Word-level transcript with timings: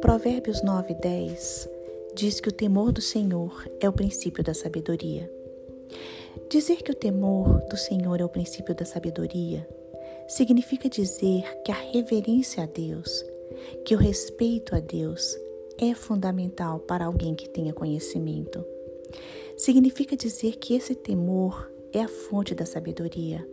Provérbios 0.00 0.62
9 0.62 0.94
10 0.94 1.68
diz 2.14 2.40
que 2.40 2.48
o 2.48 2.52
temor 2.52 2.92
do 2.92 3.00
Senhor 3.00 3.68
é 3.80 3.88
o 3.88 3.92
princípio 3.92 4.44
da 4.44 4.54
sabedoria. 4.54 5.30
Dizer 6.50 6.82
que 6.82 6.92
o 6.92 6.94
temor 6.94 7.60
do 7.68 7.76
Senhor 7.76 8.20
é 8.20 8.24
o 8.24 8.28
princípio 8.28 8.74
da 8.74 8.84
sabedoria 8.84 9.68
significa 10.28 10.88
dizer 10.88 11.42
que 11.64 11.72
a 11.72 11.74
reverência 11.74 12.62
a 12.62 12.66
Deus, 12.66 13.24
que 13.84 13.94
o 13.94 13.98
respeito 13.98 14.74
a 14.76 14.80
Deus 14.80 15.36
é 15.78 15.94
fundamental 15.94 16.78
para 16.80 17.06
alguém 17.06 17.34
que 17.34 17.48
tenha 17.48 17.72
conhecimento. 17.72 18.64
Significa 19.56 20.16
dizer 20.16 20.56
que 20.56 20.74
esse 20.74 20.94
temor 20.94 21.70
é 21.92 22.00
a 22.00 22.08
fonte 22.08 22.54
da 22.54 22.64
sabedoria. 22.64 23.46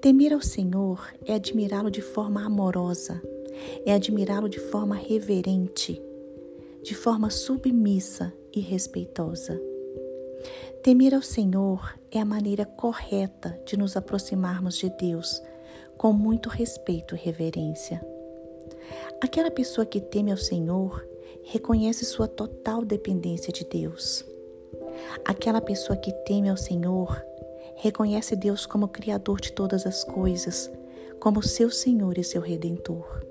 Temer 0.00 0.32
ao 0.32 0.40
Senhor 0.40 1.12
é 1.26 1.34
admirá-lo 1.34 1.90
de 1.90 2.00
forma 2.00 2.42
amorosa, 2.42 3.20
é 3.84 3.92
admirá-lo 3.92 4.48
de 4.48 4.58
forma 4.58 4.94
reverente, 4.94 6.00
de 6.82 6.94
forma 6.94 7.28
submissa 7.28 8.32
e 8.50 8.60
respeitosa. 8.60 9.60
Temer 10.82 11.14
ao 11.14 11.20
Senhor 11.20 11.98
é 12.10 12.18
a 12.18 12.24
maneira 12.24 12.64
correta 12.64 13.60
de 13.66 13.76
nos 13.76 13.94
aproximarmos 13.94 14.78
de 14.78 14.88
Deus, 14.88 15.42
com 15.98 16.14
muito 16.14 16.48
respeito 16.48 17.14
e 17.14 17.18
reverência. 17.18 18.00
Aquela 19.20 19.50
pessoa 19.50 19.84
que 19.84 20.00
teme 20.00 20.30
ao 20.30 20.38
Senhor 20.38 21.06
reconhece 21.42 22.06
sua 22.06 22.26
total 22.26 22.86
dependência 22.86 23.52
de 23.52 23.66
Deus. 23.66 24.24
Aquela 25.26 25.60
pessoa 25.60 25.96
que 25.96 26.12
teme 26.24 26.48
ao 26.48 26.56
Senhor 26.56 27.22
reconhece 27.80 28.36
Deus 28.36 28.66
como 28.66 28.88
Criador 28.88 29.40
de 29.40 29.52
todas 29.52 29.86
as 29.86 30.04
coisas, 30.04 30.70
como 31.18 31.42
seu 31.42 31.70
Senhor 31.70 32.18
e 32.18 32.24
seu 32.24 32.42
Redentor. 32.42 33.24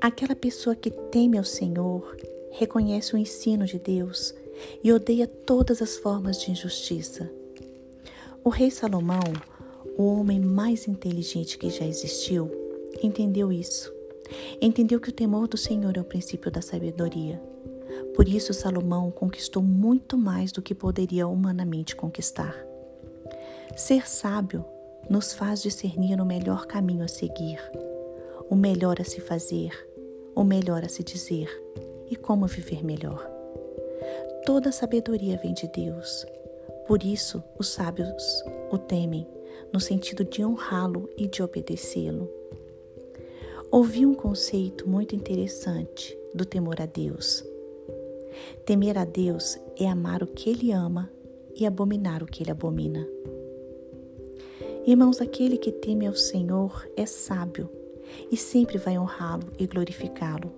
Aquela 0.00 0.34
pessoa 0.34 0.74
que 0.74 0.90
teme 0.90 1.36
ao 1.36 1.44
Senhor 1.44 2.16
reconhece 2.50 3.14
o 3.14 3.18
ensino 3.18 3.66
de 3.66 3.78
Deus 3.78 4.34
e 4.82 4.90
odeia 4.90 5.26
todas 5.26 5.82
as 5.82 5.98
formas 5.98 6.40
de 6.40 6.50
injustiça. 6.50 7.30
O 8.42 8.48
rei 8.48 8.70
Salomão, 8.70 9.20
o 9.98 10.04
homem 10.14 10.40
mais 10.40 10.88
inteligente 10.88 11.58
que 11.58 11.68
já 11.68 11.86
existiu, 11.86 12.50
entendeu 13.02 13.52
isso. 13.52 13.92
Entendeu 14.62 14.98
que 14.98 15.10
o 15.10 15.12
temor 15.12 15.46
do 15.46 15.58
Senhor 15.58 15.94
é 15.94 16.00
o 16.00 16.04
princípio 16.04 16.50
da 16.50 16.62
sabedoria. 16.62 17.38
Por 18.16 18.26
isso, 18.26 18.54
Salomão 18.54 19.10
conquistou 19.10 19.62
muito 19.62 20.16
mais 20.16 20.52
do 20.52 20.62
que 20.62 20.74
poderia 20.74 21.28
humanamente 21.28 21.94
conquistar. 21.94 22.69
Ser 23.76 24.08
sábio 24.08 24.64
nos 25.08 25.32
faz 25.32 25.62
discernir 25.62 26.20
o 26.20 26.24
melhor 26.24 26.66
caminho 26.66 27.04
a 27.04 27.08
seguir, 27.08 27.58
o 28.48 28.54
melhor 28.54 29.00
a 29.00 29.04
se 29.04 29.20
fazer 29.20 29.72
o 30.34 30.44
melhor 30.44 30.84
a 30.84 30.88
se 30.88 31.02
dizer 31.02 31.48
e 32.08 32.16
como 32.16 32.46
viver 32.46 32.84
melhor. 32.84 33.28
Toda 34.44 34.72
sabedoria 34.72 35.36
vem 35.36 35.52
de 35.52 35.68
Deus. 35.68 36.26
Por 36.86 37.04
isso, 37.04 37.42
os 37.58 37.68
sábios 37.68 38.42
o 38.70 38.78
temem, 38.78 39.26
no 39.72 39.78
sentido 39.78 40.24
de 40.24 40.44
honrá-lo 40.44 41.08
e 41.16 41.28
de 41.28 41.42
obedecê-lo. 41.42 42.28
Ouvi 43.70 44.04
um 44.04 44.14
conceito 44.14 44.88
muito 44.88 45.14
interessante 45.14 46.18
do 46.34 46.44
temor 46.44 46.80
a 46.80 46.86
Deus. 46.86 47.44
Temer 48.64 48.98
a 48.98 49.04
Deus 49.04 49.58
é 49.78 49.86
amar 49.86 50.22
o 50.22 50.26
que 50.26 50.50
Ele 50.50 50.72
ama 50.72 51.10
e 51.54 51.66
abominar 51.66 52.22
o 52.22 52.26
que 52.26 52.42
Ele 52.42 52.50
abomina. 52.50 53.06
Irmãos, 54.86 55.20
aquele 55.20 55.58
que 55.58 55.70
teme 55.70 56.06
ao 56.06 56.14
Senhor 56.14 56.88
é 56.96 57.04
sábio 57.04 57.70
e 58.32 58.36
sempre 58.36 58.78
vai 58.78 58.98
honrá-lo 58.98 59.52
e 59.58 59.66
glorificá-lo. 59.66 60.52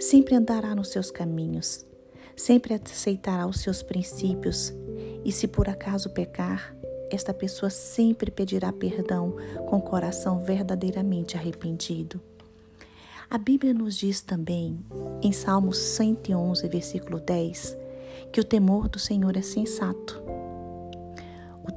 Sempre 0.00 0.34
andará 0.34 0.74
nos 0.74 0.88
seus 0.88 1.10
caminhos, 1.10 1.86
sempre 2.36 2.74
aceitará 2.74 3.46
os 3.46 3.60
seus 3.60 3.82
princípios, 3.82 4.74
e 5.24 5.30
se 5.30 5.46
por 5.46 5.68
acaso 5.68 6.10
pecar, 6.10 6.76
esta 7.08 7.32
pessoa 7.32 7.70
sempre 7.70 8.30
pedirá 8.30 8.72
perdão 8.72 9.36
com 9.68 9.78
o 9.78 9.82
coração 9.82 10.40
verdadeiramente 10.40 11.36
arrependido. 11.36 12.20
A 13.30 13.38
Bíblia 13.38 13.72
nos 13.72 13.96
diz 13.96 14.20
também, 14.20 14.78
em 15.22 15.32
Salmos 15.32 15.78
111, 15.78 16.68
versículo 16.68 17.20
10, 17.20 17.76
que 18.32 18.40
o 18.40 18.44
temor 18.44 18.88
do 18.88 18.98
Senhor 18.98 19.36
é 19.36 19.42
sensato. 19.42 20.22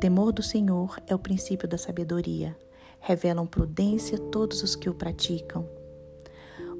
Temor 0.06 0.32
do 0.32 0.44
Senhor 0.44 1.02
é 1.08 1.16
o 1.16 1.18
princípio 1.18 1.68
da 1.68 1.80
sabedoria 1.80 2.56
revelam 3.00 3.48
prudência 3.48 4.20
todos 4.20 4.62
os 4.62 4.76
que 4.76 4.88
o 4.88 4.94
praticam. 4.94 5.68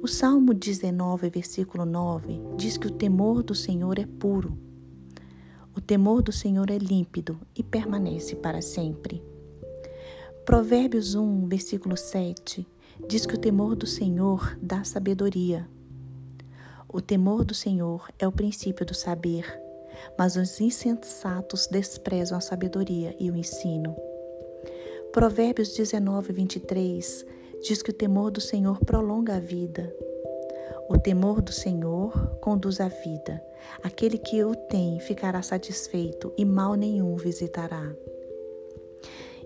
O 0.00 0.06
Salmo 0.06 0.54
19, 0.54 1.28
versículo 1.28 1.84
9, 1.84 2.40
diz 2.56 2.78
que 2.78 2.86
o 2.86 2.90
temor 2.92 3.42
do 3.42 3.52
Senhor 3.52 3.98
é 3.98 4.06
puro. 4.06 4.56
O 5.74 5.80
temor 5.80 6.22
do 6.22 6.30
Senhor 6.30 6.70
é 6.70 6.78
límpido 6.78 7.36
e 7.56 7.64
permanece 7.64 8.36
para 8.36 8.62
sempre. 8.62 9.20
Provérbios 10.44 11.16
1, 11.16 11.48
versículo 11.48 11.96
7, 11.96 12.64
diz 13.08 13.26
que 13.26 13.34
o 13.34 13.40
temor 13.40 13.74
do 13.74 13.88
Senhor 13.88 14.56
dá 14.62 14.84
sabedoria. 14.84 15.68
O 16.88 17.00
temor 17.00 17.44
do 17.44 17.54
Senhor 17.54 18.08
é 18.20 18.28
o 18.28 18.30
princípio 18.30 18.86
do 18.86 18.94
saber, 18.94 19.65
mas 20.16 20.36
os 20.36 20.60
insensatos 20.60 21.66
desprezam 21.66 22.38
a 22.38 22.40
sabedoria 22.40 23.14
e 23.18 23.30
o 23.30 23.36
ensino. 23.36 23.96
Provérbios 25.12 25.74
19, 25.74 26.32
23 26.32 27.26
diz 27.62 27.82
que 27.82 27.90
o 27.90 27.94
temor 27.94 28.30
do 28.30 28.40
Senhor 28.40 28.78
prolonga 28.84 29.36
a 29.36 29.40
vida. 29.40 29.94
O 30.88 30.98
temor 30.98 31.40
do 31.40 31.52
Senhor 31.52 32.12
conduz 32.40 32.80
à 32.80 32.88
vida. 32.88 33.42
Aquele 33.82 34.18
que 34.18 34.44
o 34.44 34.54
tem 34.54 35.00
ficará 35.00 35.42
satisfeito 35.42 36.32
e 36.36 36.44
mal 36.44 36.74
nenhum 36.74 37.16
visitará. 37.16 37.94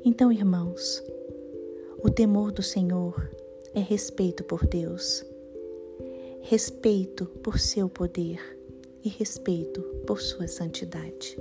Então, 0.04 0.32
irmãos, 0.32 1.02
o 2.02 2.10
temor 2.10 2.52
do 2.52 2.62
Senhor 2.62 3.30
é 3.74 3.80
respeito 3.80 4.42
por 4.42 4.66
Deus, 4.66 5.24
respeito 6.42 7.26
por 7.26 7.58
seu 7.58 7.88
poder 7.88 8.59
e 9.04 9.08
respeito 9.08 9.82
por 10.06 10.20
sua 10.20 10.46
santidade. 10.46 11.36